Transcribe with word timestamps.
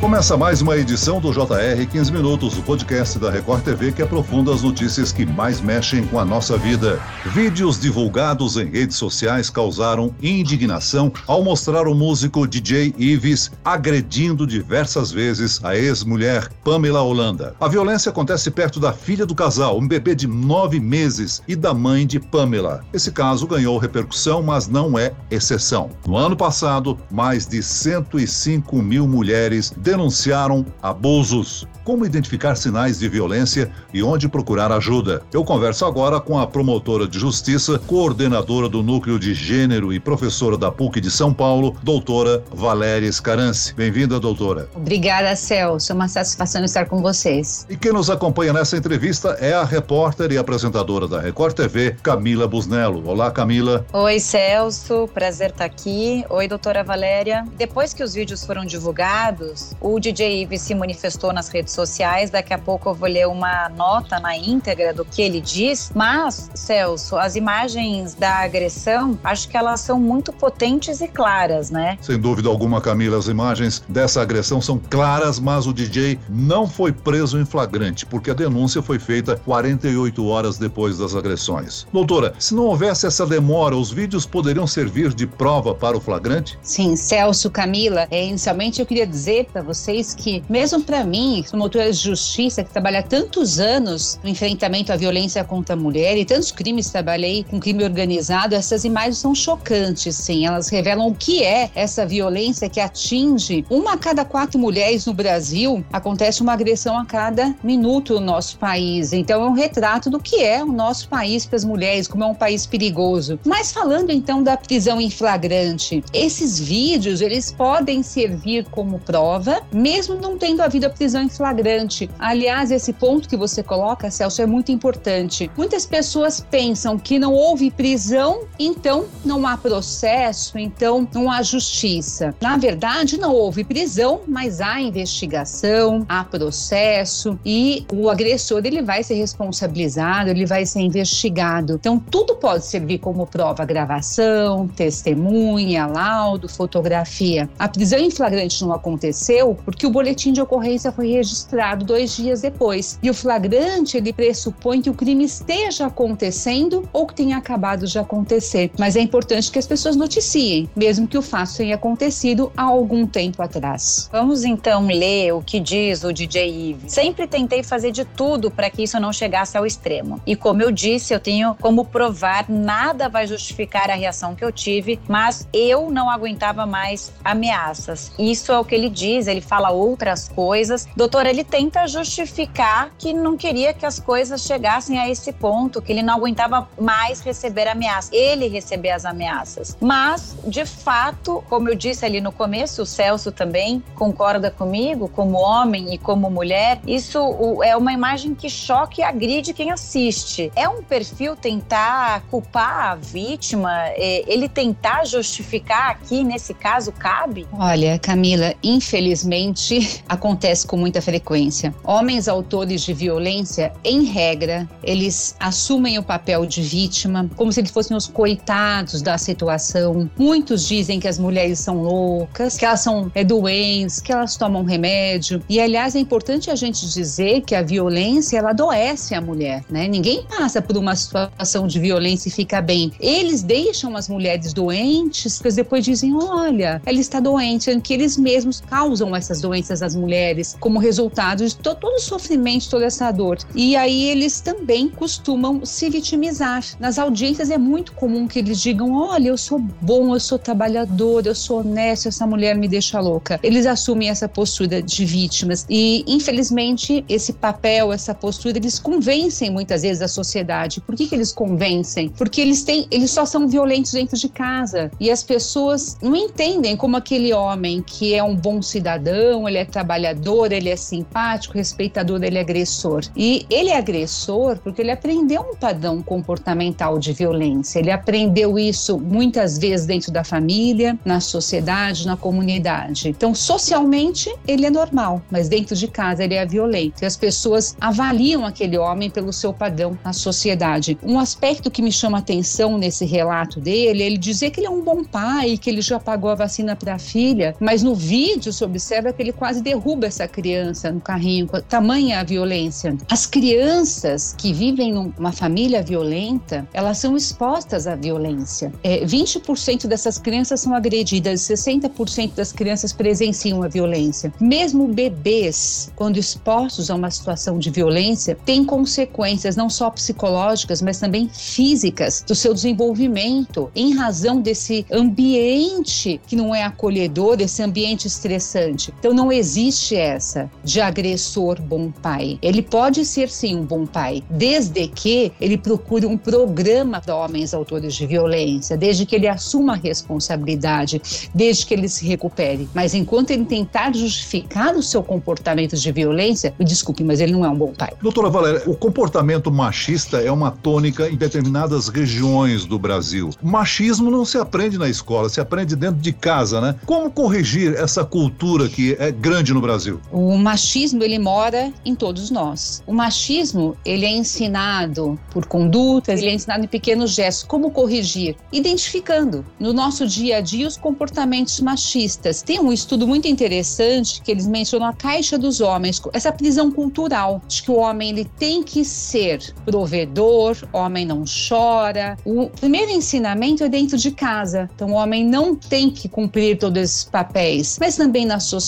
Começa 0.00 0.34
mais 0.34 0.62
uma 0.62 0.78
edição 0.78 1.20
do 1.20 1.30
JR 1.30 1.86
15 1.86 2.10
Minutos, 2.10 2.56
o 2.56 2.62
podcast 2.62 3.18
da 3.18 3.30
Record 3.30 3.62
TV 3.62 3.92
que 3.92 4.00
aprofunda 4.00 4.50
as 4.52 4.62
notícias 4.62 5.12
que 5.12 5.26
mais 5.26 5.60
mexem 5.60 6.06
com 6.06 6.18
a 6.18 6.24
nossa 6.24 6.56
vida. 6.56 6.98
Vídeos 7.26 7.78
divulgados 7.78 8.56
em 8.56 8.64
redes 8.64 8.96
sociais 8.96 9.50
causaram 9.50 10.14
indignação 10.22 11.12
ao 11.26 11.44
mostrar 11.44 11.86
o 11.86 11.94
músico 11.94 12.46
DJ 12.46 12.94
Ives 12.96 13.52
agredindo 13.62 14.46
diversas 14.46 15.12
vezes 15.12 15.62
a 15.62 15.76
ex-mulher 15.76 16.48
Pamela 16.64 17.02
Holanda. 17.02 17.54
A 17.60 17.68
violência 17.68 18.08
acontece 18.08 18.50
perto 18.50 18.80
da 18.80 18.94
filha 18.94 19.26
do 19.26 19.34
casal, 19.34 19.78
um 19.78 19.86
bebê 19.86 20.14
de 20.14 20.26
nove 20.26 20.80
meses, 20.80 21.42
e 21.46 21.54
da 21.54 21.74
mãe 21.74 22.06
de 22.06 22.18
Pamela. 22.18 22.82
Esse 22.90 23.12
caso 23.12 23.46
ganhou 23.46 23.76
repercussão, 23.76 24.42
mas 24.42 24.66
não 24.66 24.98
é 24.98 25.12
exceção. 25.30 25.90
No 26.06 26.16
ano 26.16 26.34
passado, 26.34 26.98
mais 27.10 27.46
de 27.46 27.62
105 27.62 28.80
mil 28.80 29.06
mulheres 29.06 29.70
denunciaram 29.90 30.64
abusos. 30.80 31.66
Como 31.82 32.06
identificar 32.06 32.54
sinais 32.54 33.00
de 33.00 33.08
violência 33.08 33.72
e 33.92 34.02
onde 34.02 34.28
procurar 34.28 34.70
ajuda? 34.70 35.22
Eu 35.32 35.42
converso 35.42 35.84
agora 35.84 36.20
com 36.20 36.38
a 36.38 36.46
promotora 36.46 37.08
de 37.08 37.18
justiça, 37.18 37.80
coordenadora 37.80 38.68
do 38.68 38.82
Núcleo 38.82 39.18
de 39.18 39.34
Gênero 39.34 39.92
e 39.92 39.98
professora 39.98 40.56
da 40.56 40.70
PUC 40.70 41.00
de 41.00 41.10
São 41.10 41.34
Paulo, 41.34 41.76
doutora 41.82 42.44
Valéria 42.54 43.10
Scarance. 43.10 43.74
Bem-vinda, 43.74 44.20
doutora. 44.20 44.68
Obrigada, 44.76 45.34
Celso. 45.34 45.90
É 45.90 45.94
uma 45.94 46.06
satisfação 46.06 46.62
estar 46.64 46.86
com 46.86 47.02
vocês. 47.02 47.66
E 47.68 47.76
quem 47.76 47.92
nos 47.92 48.08
acompanha 48.10 48.52
nessa 48.52 48.76
entrevista 48.76 49.30
é 49.40 49.54
a 49.54 49.64
repórter 49.64 50.30
e 50.30 50.38
apresentadora 50.38 51.08
da 51.08 51.20
Record 51.20 51.56
TV, 51.56 51.96
Camila 52.02 52.46
Busnello. 52.46 53.08
Olá, 53.08 53.32
Camila. 53.32 53.84
Oi, 53.92 54.20
Celso. 54.20 55.08
Prazer 55.12 55.50
estar 55.50 55.64
aqui. 55.64 56.24
Oi, 56.30 56.46
doutora 56.46 56.84
Valéria. 56.84 57.44
Depois 57.56 57.92
que 57.92 58.04
os 58.04 58.14
vídeos 58.14 58.44
foram 58.44 58.64
divulgados, 58.64 59.74
o 59.80 59.98
DJ 59.98 60.42
Ives 60.42 60.62
se 60.62 60.74
manifestou 60.74 61.32
nas 61.32 61.48
redes 61.48 61.72
sociais. 61.72 62.30
Daqui 62.30 62.52
a 62.52 62.58
pouco 62.58 62.90
eu 62.90 62.94
vou 62.94 63.08
ler 63.08 63.26
uma 63.26 63.68
nota 63.70 64.20
na 64.20 64.36
íntegra 64.36 64.92
do 64.92 65.04
que 65.04 65.22
ele 65.22 65.40
diz. 65.40 65.90
Mas, 65.94 66.50
Celso, 66.54 67.16
as 67.16 67.36
imagens 67.36 68.14
da 68.14 68.40
agressão, 68.40 69.18
acho 69.24 69.48
que 69.48 69.56
elas 69.56 69.80
são 69.80 69.98
muito 69.98 70.32
potentes 70.32 71.00
e 71.00 71.08
claras, 71.08 71.70
né? 71.70 71.98
Sem 72.00 72.18
dúvida 72.18 72.48
alguma, 72.48 72.80
Camila, 72.80 73.18
as 73.18 73.26
imagens 73.26 73.82
dessa 73.88 74.20
agressão 74.20 74.60
são 74.60 74.78
claras, 74.78 75.38
mas 75.38 75.66
o 75.66 75.72
DJ 75.72 76.18
não 76.28 76.66
foi 76.66 76.92
preso 76.92 77.38
em 77.38 77.44
flagrante, 77.44 78.04
porque 78.04 78.30
a 78.30 78.34
denúncia 78.34 78.82
foi 78.82 78.98
feita 78.98 79.36
48 79.44 80.26
horas 80.26 80.58
depois 80.58 80.98
das 80.98 81.14
agressões. 81.14 81.86
Doutora, 81.92 82.34
se 82.38 82.54
não 82.54 82.64
houvesse 82.64 83.06
essa 83.06 83.26
demora, 83.26 83.76
os 83.76 83.90
vídeos 83.90 84.26
poderiam 84.26 84.66
servir 84.66 85.14
de 85.14 85.26
prova 85.26 85.74
para 85.74 85.96
o 85.96 86.00
flagrante? 86.00 86.58
Sim, 86.62 86.96
Celso, 86.96 87.50
Camila, 87.50 88.06
é, 88.10 88.24
inicialmente 88.24 88.80
eu 88.80 88.86
queria 88.86 89.06
dizer 89.06 89.46
para 89.46 89.62
vocês 89.70 90.12
que, 90.14 90.42
mesmo 90.48 90.82
para 90.82 91.04
mim, 91.04 91.44
promotora 91.48 91.90
de 91.92 91.96
justiça 91.96 92.64
que 92.64 92.70
trabalha 92.70 93.04
tantos 93.04 93.60
anos 93.60 94.18
no 94.22 94.28
enfrentamento 94.28 94.92
à 94.92 94.96
violência 94.96 95.44
contra 95.44 95.74
a 95.74 95.78
mulher 95.78 96.16
e 96.16 96.24
tantos 96.24 96.50
crimes, 96.50 96.90
trabalhei 96.90 97.44
com 97.44 97.60
crime 97.60 97.84
organizado, 97.84 98.56
essas 98.56 98.84
imagens 98.84 99.18
são 99.18 99.32
chocantes, 99.32 100.16
sim. 100.16 100.44
Elas 100.44 100.68
revelam 100.68 101.06
o 101.06 101.14
que 101.14 101.44
é 101.44 101.70
essa 101.74 102.04
violência 102.04 102.68
que 102.68 102.80
atinge 102.80 103.64
uma 103.70 103.92
a 103.92 103.98
cada 103.98 104.24
quatro 104.24 104.58
mulheres 104.58 105.06
no 105.06 105.14
Brasil. 105.14 105.84
Acontece 105.92 106.42
uma 106.42 106.52
agressão 106.52 106.98
a 106.98 107.04
cada 107.04 107.54
minuto 107.62 108.14
no 108.14 108.20
nosso 108.20 108.58
país. 108.58 109.12
Então, 109.12 109.44
é 109.44 109.46
um 109.46 109.52
retrato 109.52 110.10
do 110.10 110.18
que 110.18 110.42
é 110.42 110.64
o 110.64 110.72
nosso 110.72 111.08
país 111.08 111.46
para 111.46 111.56
as 111.56 111.64
mulheres, 111.64 112.08
como 112.08 112.24
é 112.24 112.26
um 112.26 112.34
país 112.34 112.66
perigoso. 112.66 113.38
Mas 113.46 113.70
falando 113.70 114.10
então 114.10 114.42
da 114.42 114.56
prisão 114.56 115.00
em 115.00 115.10
flagrante, 115.10 116.02
esses 116.12 116.58
vídeos 116.58 117.20
eles 117.20 117.52
podem 117.52 118.02
servir 118.02 118.64
como 118.70 118.98
prova, 118.98 119.59
mesmo 119.72 120.16
não 120.16 120.36
tendo 120.36 120.60
havido 120.60 120.86
a 120.86 120.90
prisão 120.90 121.22
em 121.22 121.28
flagrante. 121.28 122.10
Aliás, 122.18 122.70
esse 122.70 122.92
ponto 122.92 123.28
que 123.28 123.36
você 123.36 123.62
coloca, 123.62 124.10
Celso, 124.10 124.42
é 124.42 124.46
muito 124.46 124.72
importante. 124.72 125.50
Muitas 125.56 125.86
pessoas 125.86 126.40
pensam 126.40 126.98
que 126.98 127.18
não 127.18 127.32
houve 127.32 127.70
prisão, 127.70 128.42
então 128.58 129.06
não 129.24 129.46
há 129.46 129.56
processo, 129.56 130.58
então 130.58 131.06
não 131.12 131.30
há 131.30 131.42
justiça. 131.42 132.34
Na 132.40 132.56
verdade, 132.56 133.18
não 133.18 133.34
houve 133.34 133.64
prisão, 133.64 134.20
mas 134.26 134.60
há 134.60 134.80
investigação, 134.80 136.04
há 136.08 136.24
processo 136.24 137.38
e 137.44 137.84
o 137.92 138.08
agressor 138.08 138.62
ele 138.64 138.82
vai 138.82 139.02
ser 139.02 139.14
responsabilizado, 139.14 140.30
ele 140.30 140.46
vai 140.46 140.66
ser 140.66 140.80
investigado. 140.80 141.74
Então, 141.74 141.98
tudo 141.98 142.34
pode 142.36 142.64
servir 142.64 142.98
como 142.98 143.26
prova: 143.26 143.64
gravação, 143.64 144.68
testemunha, 144.68 145.86
laudo, 145.86 146.48
fotografia. 146.48 147.48
A 147.58 147.68
prisão 147.68 147.98
em 147.98 148.10
flagrante 148.10 148.62
não 148.62 148.72
aconteceu 148.72 149.49
porque 149.54 149.86
o 149.86 149.90
boletim 149.90 150.32
de 150.32 150.40
ocorrência 150.40 150.92
foi 150.92 151.08
registrado 151.08 151.84
dois 151.84 152.16
dias 152.16 152.40
depois. 152.40 152.98
E 153.02 153.10
o 153.10 153.14
flagrante 153.14 153.96
ele 153.96 154.12
pressupõe 154.12 154.80
que 154.80 154.90
o 154.90 154.94
crime 154.94 155.24
esteja 155.24 155.86
acontecendo 155.86 156.88
ou 156.92 157.06
que 157.06 157.14
tenha 157.14 157.36
acabado 157.36 157.86
de 157.86 157.98
acontecer. 157.98 158.70
Mas 158.78 158.96
é 158.96 159.00
importante 159.00 159.50
que 159.50 159.58
as 159.58 159.66
pessoas 159.66 159.96
noticiem, 159.96 160.68
mesmo 160.74 161.06
que 161.06 161.18
o 161.18 161.22
fato 161.22 161.56
tenha 161.56 161.74
acontecido 161.74 162.52
há 162.56 162.64
algum 162.64 163.06
tempo 163.06 163.42
atrás. 163.42 164.08
Vamos 164.12 164.44
então 164.44 164.86
ler 164.86 165.32
o 165.32 165.42
que 165.42 165.58
diz 165.58 166.04
o 166.04 166.12
DJ 166.12 166.70
Eve. 166.70 166.90
Sempre 166.90 167.26
tentei 167.26 167.62
fazer 167.62 167.90
de 167.90 168.04
tudo 168.04 168.50
para 168.50 168.68
que 168.70 168.82
isso 168.82 168.98
não 169.00 169.12
chegasse 169.12 169.56
ao 169.56 169.66
extremo. 169.66 170.20
E 170.26 170.36
como 170.36 170.62
eu 170.62 170.70
disse, 170.70 171.14
eu 171.14 171.20
tenho 171.20 171.54
como 171.60 171.84
provar, 171.84 172.48
nada 172.48 173.08
vai 173.08 173.26
justificar 173.26 173.90
a 173.90 173.94
reação 173.94 174.34
que 174.34 174.44
eu 174.44 174.52
tive, 174.52 175.00
mas 175.08 175.48
eu 175.52 175.90
não 175.90 176.10
aguentava 176.10 176.66
mais 176.66 177.12
ameaças. 177.24 178.12
Isso 178.18 178.52
é 178.52 178.58
o 178.58 178.64
que 178.64 178.74
ele 178.74 178.88
diz, 178.88 179.26
ele 179.26 179.39
fala 179.40 179.70
outras 179.70 180.28
coisas. 180.28 180.86
Doutor, 180.96 181.26
ele 181.26 181.44
tenta 181.44 181.86
justificar 181.86 182.90
que 182.98 183.12
não 183.12 183.36
queria 183.36 183.72
que 183.72 183.86
as 183.86 183.98
coisas 183.98 184.42
chegassem 184.42 184.98
a 184.98 185.08
esse 185.08 185.32
ponto, 185.32 185.80
que 185.80 185.92
ele 185.92 186.02
não 186.02 186.14
aguentava 186.14 186.68
mais 186.80 187.20
receber 187.20 187.68
ameaças. 187.68 188.10
Ele 188.12 188.48
receber 188.48 188.90
as 188.90 189.04
ameaças. 189.04 189.76
Mas, 189.80 190.36
de 190.46 190.64
fato, 190.64 191.42
como 191.48 191.68
eu 191.68 191.74
disse 191.74 192.04
ali 192.04 192.20
no 192.20 192.32
começo, 192.32 192.82
o 192.82 192.86
Celso 192.86 193.32
também 193.32 193.82
concorda 193.94 194.50
comigo, 194.50 195.08
como 195.08 195.38
homem 195.38 195.94
e 195.94 195.98
como 195.98 196.30
mulher, 196.30 196.80
isso 196.86 197.18
é 197.62 197.76
uma 197.76 197.92
imagem 197.92 198.34
que 198.34 198.48
choca 198.48 199.00
e 199.00 199.02
agride 199.02 199.52
quem 199.52 199.70
assiste. 199.70 200.52
É 200.54 200.68
um 200.68 200.82
perfil 200.82 201.36
tentar 201.36 202.22
culpar 202.30 202.92
a 202.92 202.94
vítima, 202.94 203.72
é, 203.90 204.24
ele 204.26 204.48
tentar 204.48 205.04
justificar 205.04 205.90
aqui, 205.90 206.22
nesse 206.24 206.52
caso, 206.52 206.92
cabe? 206.92 207.46
Olha, 207.52 207.98
Camila, 207.98 208.54
infelizmente 208.62 209.29
acontece 210.08 210.66
com 210.66 210.76
muita 210.76 211.00
frequência. 211.00 211.74
Homens 211.84 212.28
autores 212.28 212.82
de 212.82 212.92
violência, 212.92 213.72
em 213.84 214.04
regra, 214.04 214.68
eles 214.82 215.34
assumem 215.38 215.98
o 215.98 216.02
papel 216.02 216.46
de 216.46 216.62
vítima, 216.62 217.28
como 217.36 217.52
se 217.52 217.60
eles 217.60 217.70
fossem 217.70 217.96
os 217.96 218.06
coitados 218.06 219.02
da 219.02 219.16
situação. 219.18 220.10
Muitos 220.18 220.66
dizem 220.66 220.98
que 220.98 221.08
as 221.08 221.18
mulheres 221.18 221.58
são 221.58 221.82
loucas, 221.82 222.56
que 222.56 222.64
elas 222.64 222.80
são 222.80 223.10
é, 223.14 223.24
doentes, 223.24 224.00
que 224.00 224.12
elas 224.12 224.36
tomam 224.36 224.64
remédio. 224.64 225.42
E, 225.48 225.60
aliás, 225.60 225.94
é 225.94 225.98
importante 225.98 226.50
a 226.50 226.54
gente 226.54 226.88
dizer 226.92 227.42
que 227.42 227.54
a 227.54 227.62
violência, 227.62 228.38
ela 228.38 228.50
adoece 228.50 229.14
a 229.14 229.20
mulher, 229.20 229.64
né? 229.70 229.86
Ninguém 229.88 230.24
passa 230.24 230.60
por 230.60 230.76
uma 230.76 230.96
situação 230.96 231.66
de 231.66 231.78
violência 231.78 232.28
e 232.28 232.32
fica 232.32 232.60
bem. 232.60 232.92
Eles 233.00 233.42
deixam 233.42 233.96
as 233.96 234.08
mulheres 234.08 234.52
doentes, 234.52 235.38
porque 235.38 235.56
depois 235.56 235.84
dizem, 235.84 236.14
olha, 236.14 236.80
ela 236.84 236.98
está 236.98 237.20
doente, 237.20 237.80
que 237.80 237.94
eles 237.94 238.16
mesmos 238.16 238.60
causam 238.60 239.14
essas 239.20 239.40
doenças 239.40 239.82
às 239.82 239.94
mulheres 239.94 240.56
como 240.58 240.78
resultado 240.78 241.46
de 241.46 241.54
todo 241.56 241.84
o 241.84 241.98
sofrimento, 241.98 242.68
toda 242.68 242.84
essa 242.84 243.10
dor. 243.10 243.38
E 243.54 243.76
aí 243.76 244.04
eles 244.08 244.40
também 244.40 244.88
costumam 244.88 245.64
se 245.64 245.88
vitimizar. 245.88 246.64
Nas 246.78 246.98
audiências 246.98 247.50
é 247.50 247.58
muito 247.58 247.92
comum 247.92 248.26
que 248.26 248.38
eles 248.38 248.60
digam, 248.60 248.92
olha, 248.92 249.28
eu 249.28 249.38
sou 249.38 249.58
bom, 249.58 250.14
eu 250.14 250.20
sou 250.20 250.38
trabalhador, 250.38 251.26
eu 251.26 251.34
sou 251.34 251.60
honesto, 251.60 252.08
essa 252.08 252.26
mulher 252.26 252.56
me 252.56 252.68
deixa 252.68 253.00
louca. 253.00 253.38
Eles 253.42 253.66
assumem 253.66 254.08
essa 254.08 254.28
postura 254.28 254.82
de 254.82 255.04
vítimas 255.04 255.66
e, 255.68 256.04
infelizmente, 256.06 257.04
esse 257.08 257.32
papel, 257.32 257.92
essa 257.92 258.14
postura, 258.14 258.58
eles 258.58 258.78
convencem 258.78 259.50
muitas 259.50 259.82
vezes 259.82 260.02
a 260.02 260.08
sociedade. 260.08 260.80
Por 260.80 260.96
que, 260.96 261.06
que 261.06 261.14
eles 261.14 261.32
convencem? 261.32 262.08
Porque 262.08 262.40
eles 262.40 262.62
têm, 262.62 262.86
eles 262.90 263.10
só 263.10 263.24
são 263.24 263.48
violentos 263.48 263.92
dentro 263.92 264.16
de 264.16 264.28
casa 264.28 264.90
e 264.98 265.10
as 265.10 265.22
pessoas 265.22 265.96
não 266.02 266.16
entendem 266.16 266.76
como 266.76 266.96
aquele 266.96 267.32
homem 267.32 267.82
que 267.82 268.14
é 268.14 268.22
um 268.22 268.34
bom 268.34 268.62
cidadão, 268.62 268.99
ele 269.48 269.58
é 269.58 269.64
trabalhador, 269.64 270.52
ele 270.52 270.68
é 270.68 270.76
simpático, 270.76 271.54
respeitador, 271.54 272.22
ele 272.22 272.38
é 272.38 272.40
agressor. 272.40 273.02
E 273.16 273.46
ele 273.50 273.70
é 273.70 273.76
agressor 273.76 274.58
porque 274.58 274.82
ele 274.82 274.90
aprendeu 274.90 275.42
um 275.42 275.56
padrão 275.56 276.02
comportamental 276.02 276.98
de 276.98 277.12
violência. 277.12 277.78
Ele 277.78 277.90
aprendeu 277.90 278.58
isso 278.58 278.98
muitas 278.98 279.58
vezes 279.58 279.86
dentro 279.86 280.12
da 280.12 280.24
família, 280.24 280.98
na 281.04 281.20
sociedade, 281.20 282.06
na 282.06 282.16
comunidade. 282.16 283.08
Então, 283.08 283.34
socialmente, 283.34 284.34
ele 284.46 284.66
é 284.66 284.70
normal, 284.70 285.22
mas 285.30 285.48
dentro 285.48 285.74
de 285.74 285.88
casa 285.88 286.24
ele 286.24 286.34
é 286.34 286.44
violento. 286.46 287.02
E 287.02 287.06
as 287.06 287.16
pessoas 287.16 287.76
avaliam 287.80 288.44
aquele 288.44 288.78
homem 288.78 289.10
pelo 289.10 289.32
seu 289.32 289.52
padrão 289.52 289.98
na 290.04 290.12
sociedade. 290.12 290.98
Um 291.02 291.18
aspecto 291.18 291.70
que 291.70 291.82
me 291.82 291.92
chama 291.92 292.18
atenção 292.18 292.78
nesse 292.78 293.04
relato 293.04 293.60
dele, 293.60 294.02
ele 294.02 294.18
dizer 294.18 294.50
que 294.50 294.60
ele 294.60 294.66
é 294.66 294.70
um 294.70 294.82
bom 294.82 295.04
pai, 295.04 295.56
que 295.56 295.70
ele 295.70 295.82
já 295.82 295.98
pagou 295.98 296.30
a 296.30 296.34
vacina 296.34 296.74
para 296.76 296.94
a 296.94 296.98
filha, 296.98 297.54
mas 297.60 297.82
no 297.82 297.94
vídeo, 297.94 298.52
se 298.52 298.64
observa 298.90 299.12
que 299.12 299.22
ele 299.22 299.32
quase 299.32 299.62
derruba 299.62 300.06
essa 300.06 300.26
criança 300.26 300.90
no 300.90 301.00
carrinho, 301.00 301.46
tamanha 301.68 302.18
a 302.18 302.24
violência. 302.24 302.96
As 303.08 303.24
crianças 303.24 304.34
que 304.36 304.52
vivem 304.52 304.92
numa 304.92 305.30
família 305.30 305.80
violenta, 305.80 306.66
elas 306.72 306.98
são 306.98 307.16
expostas 307.16 307.86
à 307.86 307.94
violência. 307.94 308.72
É, 308.82 309.04
20% 309.04 309.86
dessas 309.86 310.18
crianças 310.18 310.60
são 310.60 310.74
agredidas, 310.74 311.42
60% 311.42 312.34
das 312.34 312.50
crianças 312.50 312.92
presenciam 312.92 313.62
a 313.62 313.68
violência. 313.68 314.32
Mesmo 314.40 314.88
bebês, 314.88 315.92
quando 315.94 316.16
expostos 316.16 316.90
a 316.90 316.96
uma 316.96 317.10
situação 317.10 317.58
de 317.58 317.70
violência, 317.70 318.36
têm 318.44 318.64
consequências 318.64 319.54
não 319.54 319.70
só 319.70 319.88
psicológicas, 319.90 320.82
mas 320.82 320.98
também 320.98 321.28
físicas 321.32 322.24
do 322.26 322.34
seu 322.34 322.52
desenvolvimento, 322.52 323.70
em 323.76 323.94
razão 323.94 324.40
desse 324.40 324.84
ambiente 324.90 326.20
que 326.26 326.34
não 326.34 326.52
é 326.52 326.64
acolhedor, 326.64 327.40
esse 327.40 327.62
ambiente 327.62 328.08
estressante. 328.08 328.79
Então 328.88 329.12
não 329.12 329.30
existe 329.30 329.96
essa 329.96 330.50
de 330.64 330.80
agressor 330.80 331.60
bom 331.60 331.90
pai. 331.90 332.38
Ele 332.40 332.62
pode 332.62 333.04
ser 333.04 333.28
sim 333.28 333.56
um 333.56 333.64
bom 333.64 333.86
pai, 333.86 334.22
desde 334.30 334.86
que 334.88 335.32
ele 335.40 335.58
procure 335.58 336.06
um 336.06 336.16
programa 336.16 337.00
para 337.00 337.14
homens 337.14 337.52
autores 337.52 337.94
de 337.94 338.06
violência, 338.06 338.76
desde 338.76 339.04
que 339.04 339.16
ele 339.16 339.28
assuma 339.28 339.74
a 339.74 339.76
responsabilidade, 339.76 341.00
desde 341.34 341.66
que 341.66 341.74
ele 341.74 341.88
se 341.88 342.06
recupere. 342.06 342.68
Mas 342.74 342.94
enquanto 342.94 343.30
ele 343.30 343.44
tentar 343.44 343.94
justificar 343.94 344.74
o 344.76 344.82
seu 344.82 345.02
comportamento 345.02 345.76
de 345.76 345.92
violência, 345.92 346.54
desculpe, 346.60 347.04
mas 347.04 347.20
ele 347.20 347.32
não 347.32 347.44
é 347.44 347.48
um 347.48 347.56
bom 347.56 347.72
pai. 347.72 347.92
Doutora 348.00 348.30
Valéria, 348.30 348.62
o 348.66 348.74
comportamento 348.74 349.50
machista 349.50 350.18
é 350.18 350.30
uma 350.30 350.50
tônica 350.50 351.08
em 351.08 351.16
determinadas 351.16 351.88
regiões 351.88 352.64
do 352.64 352.78
Brasil. 352.78 353.30
Machismo 353.42 354.10
não 354.10 354.24
se 354.24 354.38
aprende 354.38 354.78
na 354.78 354.88
escola, 354.88 355.28
se 355.28 355.40
aprende 355.40 355.74
dentro 355.74 356.00
de 356.00 356.12
casa, 356.12 356.60
né? 356.60 356.76
Como 356.86 357.10
corrigir 357.10 357.74
essa 357.74 358.04
cultura 358.04 358.68
que 358.70 358.96
é 358.98 359.10
grande 359.10 359.52
no 359.52 359.60
Brasil? 359.60 360.00
O 360.10 360.36
machismo, 360.36 361.02
ele 361.02 361.18
mora 361.18 361.72
em 361.84 361.94
todos 361.94 362.30
nós. 362.30 362.82
O 362.86 362.92
machismo, 362.92 363.76
ele 363.84 364.06
é 364.06 364.10
ensinado 364.10 365.18
por 365.30 365.46
condutas, 365.46 366.20
ele 366.20 366.30
é 366.30 366.34
ensinado 366.34 366.64
em 366.64 366.68
pequenos 366.68 367.12
gestos. 367.12 367.44
Como 367.44 367.70
corrigir? 367.70 368.36
Identificando 368.52 369.44
no 369.58 369.72
nosso 369.72 370.06
dia 370.06 370.38
a 370.38 370.40
dia 370.40 370.66
os 370.66 370.76
comportamentos 370.76 371.60
machistas. 371.60 372.42
Tem 372.42 372.58
um 372.60 372.72
estudo 372.72 373.06
muito 373.06 373.28
interessante 373.28 374.22
que 374.22 374.30
eles 374.30 374.46
mencionam 374.46 374.86
a 374.86 374.92
caixa 374.92 375.36
dos 375.36 375.60
homens, 375.60 376.00
essa 376.12 376.32
prisão 376.32 376.70
cultural 376.70 377.42
de 377.48 377.62
que 377.62 377.70
o 377.70 377.76
homem 377.76 378.10
ele 378.10 378.24
tem 378.24 378.62
que 378.62 378.84
ser 378.84 379.54
provedor, 379.64 380.56
homem 380.72 381.04
não 381.04 381.24
chora. 381.48 382.16
O 382.24 382.48
primeiro 382.48 382.90
ensinamento 382.90 383.64
é 383.64 383.68
dentro 383.68 383.96
de 383.96 384.10
casa. 384.10 384.68
Então 384.74 384.90
o 384.90 384.94
homem 384.94 385.24
não 385.24 385.54
tem 385.54 385.90
que 385.90 386.08
cumprir 386.08 386.58
todos 386.58 386.82
esses 386.82 387.04
papéis, 387.04 387.78
mas 387.80 387.96
também 387.96 388.26
na 388.26 388.38
sociedade, 388.40 388.59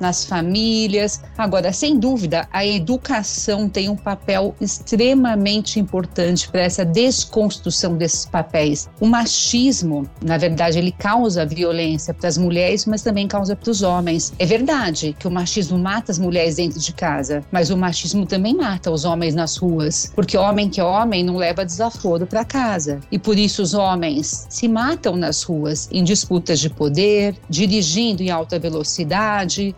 nas 0.00 0.24
famílias. 0.24 1.22
Agora, 1.36 1.72
sem 1.72 1.98
dúvida, 1.98 2.48
a 2.52 2.64
educação 2.64 3.68
tem 3.68 3.88
um 3.88 3.96
papel 3.96 4.54
extremamente 4.60 5.78
importante 5.78 6.48
para 6.48 6.62
essa 6.62 6.84
desconstrução 6.84 7.96
desses 7.96 8.24
papéis. 8.26 8.88
O 9.00 9.06
machismo, 9.06 10.08
na 10.22 10.38
verdade, 10.38 10.78
ele 10.78 10.92
causa 10.92 11.44
violência 11.44 12.14
para 12.14 12.28
as 12.28 12.38
mulheres, 12.38 12.86
mas 12.86 13.02
também 13.02 13.26
causa 13.28 13.54
para 13.54 13.70
os 13.70 13.82
homens. 13.82 14.32
É 14.38 14.46
verdade 14.46 15.14
que 15.18 15.28
o 15.28 15.30
machismo 15.30 15.78
mata 15.78 16.12
as 16.12 16.18
mulheres 16.18 16.56
dentro 16.56 16.78
de 16.78 16.92
casa, 16.92 17.44
mas 17.50 17.70
o 17.70 17.76
machismo 17.76 18.26
também 18.26 18.54
mata 18.54 18.90
os 18.90 19.04
homens 19.04 19.34
nas 19.34 19.56
ruas, 19.56 20.12
porque 20.14 20.36
homem 20.36 20.68
que 20.68 20.80
é 20.80 20.84
homem 20.84 21.24
não 21.24 21.36
leva 21.36 21.64
desaforo 21.64 22.26
para 22.26 22.44
casa. 22.44 23.00
E 23.10 23.18
por 23.18 23.38
isso 23.38 23.62
os 23.62 23.74
homens 23.74 24.46
se 24.48 24.68
matam 24.68 25.16
nas 25.16 25.42
ruas 25.42 25.88
em 25.92 26.02
disputas 26.04 26.60
de 26.60 26.70
poder, 26.70 27.34
dirigindo 27.48 28.22
em 28.22 28.30
alta 28.30 28.58
velocidade. 28.58 28.85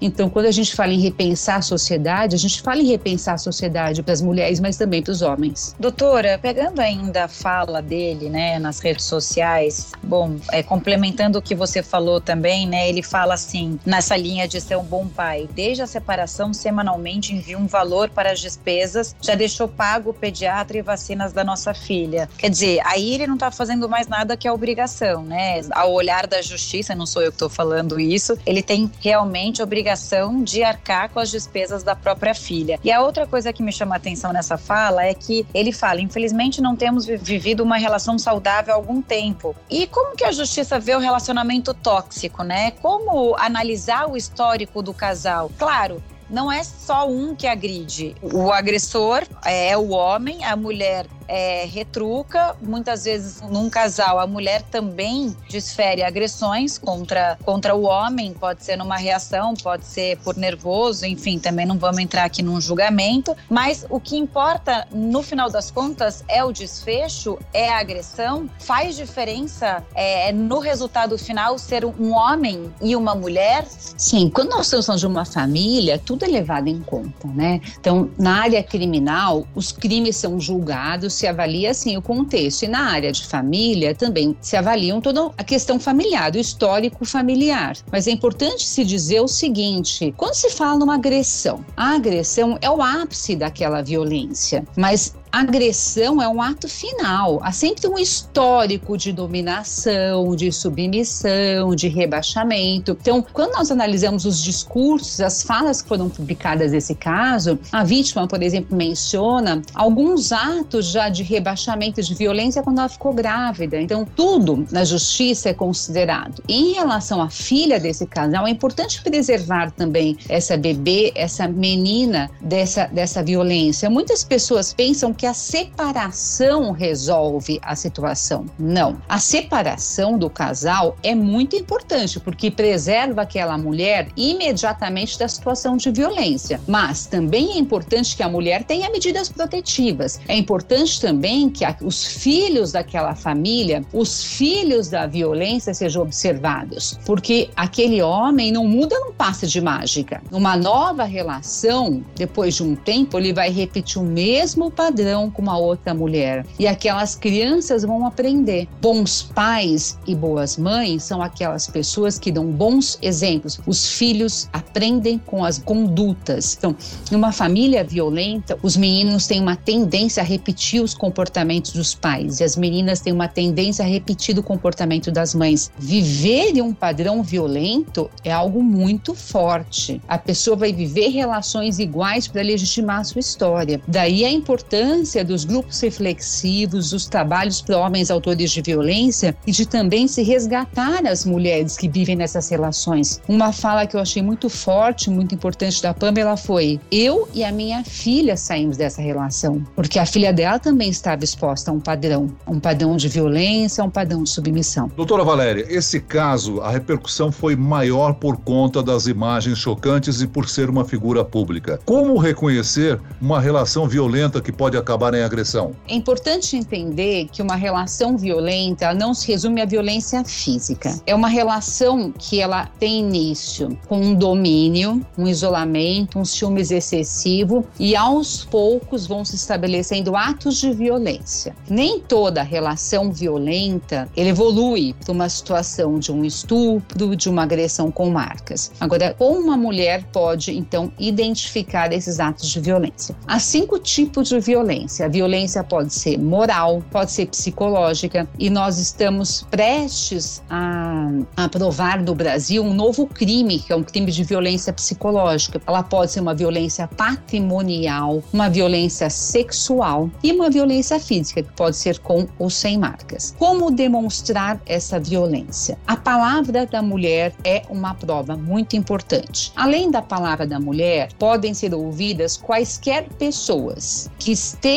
Então, 0.00 0.28
quando 0.28 0.46
a 0.46 0.50
gente 0.50 0.74
fala 0.74 0.92
em 0.92 1.00
repensar 1.00 1.56
a 1.56 1.62
sociedade, 1.62 2.34
a 2.34 2.38
gente 2.38 2.60
fala 2.62 2.80
em 2.80 2.86
repensar 2.86 3.34
a 3.34 3.38
sociedade 3.38 4.02
para 4.02 4.12
as 4.12 4.22
mulheres, 4.22 4.60
mas 4.60 4.76
também 4.76 5.02
para 5.02 5.12
os 5.12 5.22
homens. 5.22 5.74
Doutora, 5.78 6.38
pegando 6.38 6.80
ainda 6.80 7.24
a 7.24 7.28
fala 7.28 7.80
dele, 7.80 8.28
né, 8.28 8.58
nas 8.58 8.80
redes 8.80 9.04
sociais, 9.04 9.92
bom, 10.02 10.36
é, 10.52 10.62
complementando 10.62 11.38
o 11.38 11.42
que 11.42 11.54
você 11.54 11.82
falou 11.82 12.20
também, 12.20 12.66
né, 12.66 12.88
ele 12.88 13.02
fala 13.02 13.34
assim, 13.34 13.78
nessa 13.84 14.16
linha 14.16 14.46
de 14.46 14.60
ser 14.60 14.76
um 14.76 14.84
bom 14.84 15.06
pai, 15.08 15.48
desde 15.54 15.82
a 15.82 15.86
separação, 15.86 16.52
semanalmente 16.52 17.34
envia 17.34 17.58
um 17.58 17.66
valor 17.66 18.10
para 18.10 18.32
as 18.32 18.40
despesas, 18.40 19.14
já 19.20 19.34
deixou 19.34 19.68
pago 19.68 20.10
o 20.10 20.14
pediatra 20.14 20.78
e 20.78 20.82
vacinas 20.82 21.32
da 21.32 21.44
nossa 21.44 21.74
filha. 21.74 22.28
Quer 22.38 22.50
dizer, 22.50 22.80
aí 22.84 23.14
ele 23.14 23.26
não 23.26 23.34
está 23.34 23.50
fazendo 23.50 23.88
mais 23.88 24.06
nada 24.08 24.36
que 24.36 24.46
a 24.46 24.52
obrigação, 24.52 25.22
né? 25.22 25.60
Ao 25.70 25.92
olhar 25.92 26.26
da 26.26 26.42
justiça, 26.42 26.94
não 26.94 27.06
sou 27.06 27.22
eu 27.22 27.30
que 27.30 27.36
estou 27.36 27.48
falando 27.48 27.98
isso, 27.98 28.36
ele 28.44 28.62
tem 28.62 28.90
realmente 29.00 29.62
obrigação 29.62 30.42
de 30.42 30.62
arcar 30.62 31.10
com 31.10 31.20
as 31.20 31.30
despesas 31.30 31.82
da 31.82 31.94
própria 31.94 32.34
filha. 32.34 32.78
E 32.82 32.90
a 32.90 33.00
outra 33.00 33.26
coisa 33.26 33.52
que 33.52 33.62
me 33.62 33.72
chama 33.72 33.94
a 33.94 33.98
atenção 33.98 34.32
nessa 34.32 34.56
fala 34.56 35.04
é 35.04 35.14
que 35.14 35.46
ele 35.54 35.72
fala: 35.72 36.00
infelizmente 36.00 36.60
não 36.60 36.76
temos 36.76 37.06
vivido 37.06 37.62
uma 37.62 37.76
relação 37.76 38.18
saudável 38.18 38.74
há 38.74 38.76
algum 38.76 39.00
tempo. 39.00 39.54
E 39.70 39.86
como 39.86 40.16
que 40.16 40.24
a 40.24 40.32
justiça 40.32 40.78
vê 40.78 40.94
o 40.94 40.98
relacionamento 40.98 41.72
tóxico, 41.74 42.42
né? 42.42 42.70
Como 42.72 43.36
analisar 43.36 44.08
o 44.10 44.16
histórico 44.16 44.82
do 44.82 44.92
casal? 44.92 45.50
Claro, 45.58 46.02
não 46.28 46.50
é 46.52 46.62
só 46.62 47.08
um 47.08 47.34
que 47.34 47.46
agride. 47.46 48.14
O 48.22 48.52
agressor 48.52 49.22
é 49.44 49.76
o 49.76 49.90
homem, 49.90 50.44
a 50.44 50.54
mulher 50.56 51.06
é, 51.28 51.66
retruca. 51.66 52.56
Muitas 52.60 53.04
vezes, 53.04 53.40
num 53.42 53.68
casal, 53.68 54.18
a 54.18 54.26
mulher 54.26 54.62
também 54.62 55.36
desfere 55.48 56.02
agressões 56.02 56.78
contra, 56.78 57.38
contra 57.44 57.74
o 57.74 57.82
homem, 57.82 58.32
pode 58.32 58.64
ser 58.64 58.76
numa 58.76 58.96
reação, 58.96 59.54
pode 59.54 59.84
ser 59.84 60.16
por 60.18 60.36
nervoso, 60.36 61.04
enfim, 61.04 61.38
também 61.38 61.66
não 61.66 61.78
vamos 61.78 61.98
entrar 61.98 62.24
aqui 62.24 62.42
num 62.42 62.60
julgamento. 62.60 63.36
Mas 63.48 63.86
o 63.90 64.00
que 64.00 64.16
importa, 64.16 64.86
no 64.92 65.22
final 65.22 65.50
das 65.50 65.70
contas, 65.70 66.24
é 66.26 66.42
o 66.42 66.50
desfecho, 66.50 67.38
é 67.52 67.68
a 67.68 67.78
agressão. 67.78 68.48
Faz 68.58 68.96
diferença 68.96 69.84
é, 69.94 70.32
no 70.32 70.58
resultado 70.58 71.18
final 71.18 71.58
ser 71.58 71.84
um 71.84 72.12
homem 72.12 72.72
e 72.80 72.96
uma 72.96 73.14
mulher? 73.14 73.66
Sim, 73.68 74.30
quando 74.30 74.50
nós 74.50 74.68
falando 74.70 75.00
de 75.00 75.06
uma 75.06 75.24
família, 75.24 75.98
tudo 75.98 76.24
é 76.24 76.28
levado 76.28 76.68
em 76.68 76.80
conta, 76.80 77.28
né? 77.28 77.60
Então, 77.78 78.10
na 78.18 78.42
área 78.42 78.62
criminal, 78.62 79.46
os 79.54 79.72
crimes 79.72 80.16
são 80.16 80.40
julgados 80.40 81.17
se 81.18 81.26
avalia 81.26 81.70
assim 81.70 81.96
o 81.96 82.02
contexto. 82.02 82.64
E 82.64 82.68
na 82.68 82.90
área 82.90 83.10
de 83.10 83.26
família 83.26 83.94
também 83.94 84.36
se 84.40 84.56
avaliam 84.56 85.00
toda 85.00 85.30
a 85.36 85.44
questão 85.44 85.78
familiar, 85.80 86.32
o 86.34 86.38
histórico 86.38 87.04
familiar. 87.04 87.76
Mas 87.90 88.06
é 88.06 88.10
importante 88.10 88.64
se 88.64 88.84
dizer 88.84 89.20
o 89.20 89.28
seguinte: 89.28 90.14
quando 90.16 90.34
se 90.34 90.50
fala 90.50 90.78
numa 90.78 90.94
agressão, 90.94 91.64
a 91.76 91.94
agressão 91.94 92.58
é 92.60 92.70
o 92.70 92.80
ápice 92.80 93.34
daquela 93.34 93.82
violência, 93.82 94.64
mas 94.76 95.14
agressão 95.32 96.20
é 96.22 96.28
um 96.28 96.40
ato 96.40 96.68
final. 96.68 97.40
Há 97.42 97.52
sempre 97.52 97.86
um 97.86 97.98
histórico 97.98 98.96
de 98.96 99.12
dominação, 99.12 100.34
de 100.34 100.50
submissão, 100.52 101.74
de 101.74 101.88
rebaixamento. 101.88 102.96
Então, 103.00 103.24
quando 103.32 103.52
nós 103.52 103.70
analisamos 103.70 104.24
os 104.24 104.42
discursos, 104.42 105.20
as 105.20 105.42
falas 105.42 105.82
que 105.82 105.88
foram 105.88 106.08
publicadas 106.08 106.72
nesse 106.72 106.94
caso, 106.94 107.58
a 107.72 107.84
vítima, 107.84 108.26
por 108.26 108.42
exemplo, 108.42 108.76
menciona 108.76 109.62
alguns 109.74 110.32
atos 110.32 110.86
já 110.86 111.08
de 111.08 111.22
rebaixamento 111.22 112.02
de 112.02 112.14
violência 112.14 112.62
quando 112.62 112.78
ela 112.78 112.88
ficou 112.88 113.12
grávida. 113.12 113.80
Então, 113.80 114.04
tudo 114.04 114.66
na 114.70 114.84
justiça 114.84 115.50
é 115.50 115.54
considerado. 115.54 116.42
Em 116.48 116.72
relação 116.72 117.20
à 117.20 117.28
filha 117.28 117.78
desse 117.78 118.06
casal, 118.06 118.46
é 118.46 118.50
importante 118.50 119.02
preservar 119.02 119.70
também 119.70 120.16
essa 120.28 120.56
bebê, 120.56 121.12
essa 121.14 121.46
menina 121.48 122.30
dessa, 122.40 122.86
dessa 122.86 123.22
violência. 123.22 123.90
Muitas 123.90 124.24
pessoas 124.24 124.72
pensam 124.72 125.12
que 125.18 125.26
a 125.26 125.34
separação 125.34 126.70
resolve 126.70 127.58
a 127.60 127.74
situação. 127.74 128.46
Não. 128.56 129.02
A 129.08 129.18
separação 129.18 130.16
do 130.16 130.30
casal 130.30 130.96
é 131.02 131.12
muito 131.12 131.56
importante 131.56 132.20
porque 132.20 132.52
preserva 132.52 133.22
aquela 133.22 133.58
mulher 133.58 134.08
imediatamente 134.16 135.18
da 135.18 135.26
situação 135.26 135.76
de 135.76 135.90
violência. 135.90 136.60
Mas 136.68 137.06
também 137.06 137.54
é 137.54 137.58
importante 137.58 138.16
que 138.16 138.22
a 138.22 138.28
mulher 138.28 138.62
tenha 138.62 138.88
medidas 138.90 139.28
protetivas. 139.28 140.20
É 140.28 140.36
importante 140.36 141.00
também 141.00 141.50
que 141.50 141.64
os 141.82 142.04
filhos 142.04 142.70
daquela 142.70 143.16
família, 143.16 143.84
os 143.92 144.22
filhos 144.22 144.88
da 144.88 145.06
violência 145.06 145.74
sejam 145.74 146.02
observados, 146.02 146.96
porque 147.04 147.50
aquele 147.56 148.00
homem 148.00 148.52
não 148.52 148.68
muda 148.68 148.96
num 149.00 149.12
passe 149.12 149.48
de 149.48 149.60
mágica. 149.60 150.22
Numa 150.30 150.56
nova 150.56 151.02
relação, 151.02 152.04
depois 152.14 152.54
de 152.54 152.62
um 152.62 152.76
tempo, 152.76 153.18
ele 153.18 153.32
vai 153.32 153.50
repetir 153.50 154.00
o 154.00 154.04
mesmo 154.04 154.70
padrão 154.70 155.07
padrão 155.08 155.30
com 155.30 155.40
uma 155.40 155.56
outra 155.56 155.94
mulher. 155.94 156.44
E 156.58 156.66
aquelas 156.66 157.14
crianças 157.14 157.82
vão 157.82 158.06
aprender. 158.06 158.68
Bons 158.80 159.22
pais 159.22 159.98
e 160.06 160.14
boas 160.14 160.56
mães 160.56 161.02
são 161.02 161.22
aquelas 161.22 161.66
pessoas 161.66 162.18
que 162.18 162.30
dão 162.30 162.46
bons 162.46 162.98
exemplos. 163.00 163.58
Os 163.66 163.94
filhos 163.94 164.48
aprendem 164.52 165.18
com 165.18 165.44
as 165.44 165.58
condutas. 165.58 166.56
Então, 166.58 166.76
numa 167.10 167.32
família 167.32 167.82
violenta, 167.82 168.58
os 168.62 168.76
meninos 168.76 169.26
têm 169.26 169.40
uma 169.40 169.56
tendência 169.56 170.22
a 170.22 170.26
repetir 170.26 170.82
os 170.82 170.94
comportamentos 170.94 171.72
dos 171.72 171.94
pais 171.94 172.40
e 172.40 172.44
as 172.44 172.56
meninas 172.56 173.00
têm 173.00 173.12
uma 173.12 173.28
tendência 173.28 173.84
a 173.84 173.88
repetir 173.88 174.38
o 174.38 174.42
comportamento 174.42 175.10
das 175.10 175.34
mães. 175.34 175.70
Viver 175.78 176.56
em 176.56 176.60
um 176.60 176.74
padrão 176.74 177.22
violento 177.22 178.10
é 178.22 178.32
algo 178.32 178.62
muito 178.62 179.14
forte. 179.14 180.00
A 180.06 180.18
pessoa 180.18 180.56
vai 180.56 180.72
viver 180.72 181.08
relações 181.08 181.78
iguais 181.78 182.28
para 182.28 182.42
legitimar 182.42 183.00
a 183.00 183.04
sua 183.04 183.20
história. 183.20 183.80
Daí 183.86 184.24
a 184.24 184.30
importância 184.30 184.97
dos 185.24 185.44
grupos 185.44 185.80
reflexivos, 185.80 186.90
dos 186.90 187.06
trabalhos 187.06 187.62
para 187.62 187.78
homens 187.78 188.10
autores 188.10 188.50
de 188.50 188.60
violência 188.60 189.34
e 189.46 189.52
de 189.52 189.64
também 189.66 190.06
se 190.06 190.22
resgatar 190.22 191.06
as 191.06 191.24
mulheres 191.24 191.76
que 191.76 191.88
vivem 191.88 192.16
nessas 192.16 192.48
relações. 192.48 193.20
Uma 193.28 193.52
fala 193.52 193.86
que 193.86 193.96
eu 193.96 194.00
achei 194.00 194.22
muito 194.22 194.48
forte, 194.48 195.10
muito 195.10 195.34
importante 195.34 195.82
da 195.82 195.94
Pamela 195.94 196.36
foi: 196.36 196.80
eu 196.90 197.28
e 197.32 197.44
a 197.44 197.52
minha 197.52 197.84
filha 197.84 198.36
saímos 198.36 198.76
dessa 198.76 199.00
relação, 199.00 199.64
porque 199.74 199.98
a 199.98 200.06
filha 200.06 200.32
dela 200.32 200.58
também 200.58 200.90
estava 200.90 201.24
exposta 201.24 201.70
a 201.70 201.74
um 201.74 201.80
padrão, 201.80 202.30
um 202.46 202.60
padrão 202.60 202.96
de 202.96 203.08
violência, 203.08 203.82
um 203.84 203.90
padrão 203.90 204.22
de 204.22 204.30
submissão. 204.30 204.90
Doutora 204.96 205.24
Valéria, 205.24 205.66
esse 205.68 206.00
caso, 206.00 206.60
a 206.60 206.70
repercussão 206.70 207.32
foi 207.32 207.56
maior 207.56 208.14
por 208.14 208.36
conta 208.36 208.82
das 208.82 209.06
imagens 209.06 209.58
chocantes 209.58 210.20
e 210.20 210.26
por 210.26 210.48
ser 210.48 210.68
uma 210.68 210.84
figura 210.84 211.24
pública. 211.24 211.80
Como 211.84 212.18
reconhecer 212.18 213.00
uma 213.20 213.40
relação 213.40 213.86
violenta 213.86 214.40
que 214.40 214.52
pode 214.52 214.76
acabar 214.76 214.87
em 215.14 215.22
agressão? 215.22 215.72
É 215.86 215.94
importante 215.94 216.56
entender 216.56 217.28
que 217.30 217.42
uma 217.42 217.56
relação 217.56 218.16
violenta 218.16 218.94
não 218.94 219.12
se 219.12 219.28
resume 219.28 219.60
à 219.60 219.66
violência 219.66 220.24
física. 220.24 220.98
É 221.06 221.14
uma 221.14 221.28
relação 221.28 222.12
que 222.16 222.40
ela 222.40 222.66
tem 222.78 223.00
início 223.00 223.78
com 223.86 224.00
um 224.00 224.14
domínio, 224.14 225.04
um 225.16 225.26
isolamento, 225.26 226.18
um 226.18 226.24
ciúmes 226.24 226.70
excessivo 226.70 227.66
e 227.78 227.94
aos 227.94 228.44
poucos 228.44 229.06
vão 229.06 229.24
se 229.24 229.36
estabelecendo 229.36 230.16
atos 230.16 230.56
de 230.56 230.72
violência. 230.72 231.54
Nem 231.68 232.00
toda 232.00 232.42
relação 232.42 233.12
violenta 233.12 234.08
ele 234.16 234.30
evolui 234.30 234.94
para 235.04 235.12
uma 235.12 235.28
situação 235.28 235.98
de 235.98 236.10
um 236.10 236.24
estupro, 236.24 237.14
de 237.14 237.28
uma 237.28 237.42
agressão 237.42 237.90
com 237.90 238.08
marcas. 238.10 238.72
Agora, 238.80 239.14
como 239.18 239.38
uma 239.40 239.56
mulher 239.56 240.04
pode 240.12 240.56
então 240.56 240.92
identificar 240.98 241.92
esses 241.92 242.20
atos 242.20 242.48
de 242.48 242.60
violência? 242.60 243.14
Há 243.26 243.38
cinco 243.38 243.78
tipos 243.78 244.28
de 244.28 244.40
violência. 244.40 244.77
A 245.00 245.08
violência 245.08 245.64
pode 245.64 245.92
ser 245.92 246.18
moral, 246.18 246.82
pode 246.90 247.10
ser 247.10 247.26
psicológica 247.26 248.28
e 248.38 248.48
nós 248.48 248.78
estamos 248.78 249.46
prestes 249.50 250.42
a 250.48 251.08
aprovar 251.36 252.00
no 252.02 252.14
Brasil 252.14 252.62
um 252.62 252.72
novo 252.72 253.06
crime, 253.06 253.58
que 253.58 253.72
é 253.72 253.76
um 253.76 253.82
crime 253.82 254.12
de 254.12 254.22
violência 254.22 254.72
psicológica. 254.72 255.60
Ela 255.66 255.82
pode 255.82 256.12
ser 256.12 256.20
uma 256.20 256.34
violência 256.34 256.86
patrimonial, 256.86 258.22
uma 258.32 258.48
violência 258.48 259.10
sexual 259.10 260.10
e 260.22 260.32
uma 260.32 260.48
violência 260.48 261.00
física, 261.00 261.42
que 261.42 261.52
pode 261.52 261.76
ser 261.76 261.98
com 261.98 262.26
ou 262.38 262.48
sem 262.48 262.78
marcas. 262.78 263.34
Como 263.38 263.70
demonstrar 263.70 264.60
essa 264.66 265.00
violência? 265.00 265.76
A 265.86 265.96
palavra 265.96 266.66
da 266.66 266.82
mulher 266.82 267.34
é 267.44 267.62
uma 267.68 267.94
prova 267.94 268.36
muito 268.36 268.76
importante. 268.76 269.52
Além 269.56 269.90
da 269.90 270.02
palavra 270.02 270.46
da 270.46 270.60
mulher, 270.60 271.08
podem 271.18 271.52
ser 271.52 271.74
ouvidas 271.74 272.36
quaisquer 272.36 273.08
pessoas 273.18 274.10
que 274.18 274.32
estejam 274.32 274.67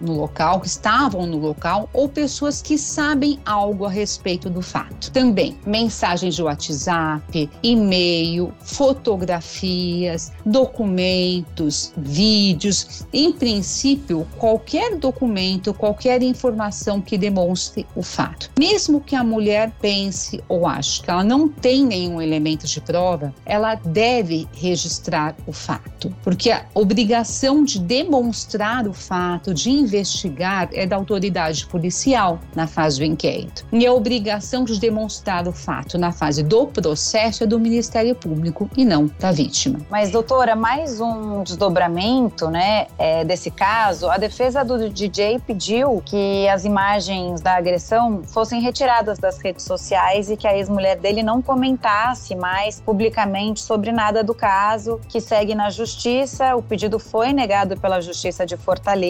no 0.00 0.12
local, 0.12 0.60
que 0.60 0.68
estavam 0.68 1.26
no 1.26 1.38
local, 1.38 1.88
ou 1.92 2.08
pessoas 2.08 2.62
que 2.62 2.78
sabem 2.78 3.38
algo 3.44 3.84
a 3.84 3.90
respeito 3.90 4.48
do 4.48 4.62
fato. 4.62 5.10
Também 5.10 5.56
mensagens 5.66 6.36
de 6.36 6.42
WhatsApp, 6.42 7.50
e-mail, 7.62 8.52
fotografias, 8.60 10.32
documentos, 10.44 11.92
vídeos, 11.96 13.06
em 13.12 13.32
princípio, 13.32 14.26
qualquer 14.38 14.96
documento, 14.96 15.74
qualquer 15.74 16.22
informação 16.22 17.00
que 17.00 17.18
demonstre 17.18 17.86
o 17.96 18.02
fato. 18.02 18.50
Mesmo 18.58 19.00
que 19.00 19.16
a 19.16 19.24
mulher 19.24 19.72
pense 19.80 20.42
ou 20.48 20.66
ache 20.66 21.02
que 21.02 21.10
ela 21.10 21.24
não 21.24 21.48
tem 21.48 21.84
nenhum 21.84 22.20
elemento 22.20 22.66
de 22.66 22.80
prova, 22.80 23.34
ela 23.44 23.74
deve 23.74 24.46
registrar 24.54 25.34
o 25.46 25.52
fato, 25.52 26.14
porque 26.22 26.50
a 26.50 26.64
obrigação 26.74 27.64
de 27.64 27.78
demonstrar 27.78 28.86
o 28.86 28.92
fato, 28.92 29.23
de 29.54 29.70
investigar, 29.70 30.68
é 30.72 30.86
da 30.86 30.96
autoridade 30.96 31.66
policial 31.66 32.38
na 32.54 32.66
fase 32.66 32.98
do 32.98 33.04
inquérito. 33.04 33.64
E 33.72 33.86
a 33.86 33.92
obrigação 33.92 34.64
de 34.64 34.78
demonstrar 34.78 35.46
o 35.46 35.52
fato 35.52 35.98
na 35.98 36.12
fase 36.12 36.42
do 36.42 36.66
processo 36.66 37.44
é 37.44 37.46
do 37.46 37.58
Ministério 37.58 38.14
Público 38.14 38.68
e 38.76 38.84
não 38.84 39.10
da 39.18 39.32
vítima. 39.32 39.80
Mas, 39.90 40.10
doutora, 40.10 40.56
mais 40.56 41.00
um 41.00 41.42
desdobramento 41.42 42.48
né, 42.48 42.86
é, 42.98 43.24
desse 43.24 43.50
caso. 43.50 44.08
A 44.08 44.16
defesa 44.16 44.64
do 44.64 44.88
DJ 44.88 45.38
pediu 45.40 46.02
que 46.04 46.48
as 46.48 46.64
imagens 46.64 47.40
da 47.40 47.56
agressão 47.56 48.22
fossem 48.24 48.60
retiradas 48.60 49.18
das 49.18 49.38
redes 49.38 49.64
sociais 49.64 50.30
e 50.30 50.36
que 50.36 50.46
a 50.46 50.56
ex-mulher 50.56 50.96
dele 50.98 51.22
não 51.22 51.40
comentasse 51.40 52.34
mais 52.34 52.80
publicamente 52.80 53.60
sobre 53.60 53.92
nada 53.92 54.22
do 54.22 54.34
caso, 54.34 55.00
que 55.08 55.20
segue 55.20 55.54
na 55.54 55.70
justiça. 55.70 56.56
O 56.56 56.62
pedido 56.62 56.98
foi 56.98 57.32
negado 57.32 57.76
pela 57.76 58.00
Justiça 58.00 58.44
de 58.46 58.56
Fortaleza. 58.56 59.03